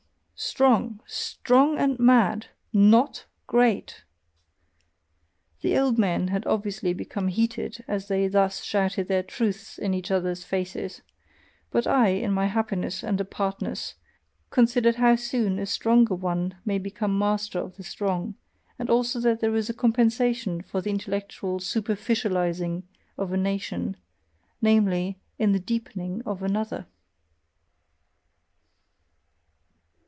[0.35, 0.99] strong!
[1.05, 2.47] Strong and mad!
[2.73, 4.01] NOT great!"
[5.61, 10.09] The old men had obviously become heated as they thus shouted their "truths" in each
[10.09, 11.03] other's faces,
[11.69, 13.93] but I, in my happiness and apartness,
[14.49, 18.33] considered how soon a stronger one may become master of the strong,
[18.79, 22.81] and also that there is a compensation for the intellectual superficialising
[23.15, 23.95] of a nation
[24.59, 26.87] namely, in the deepening of another.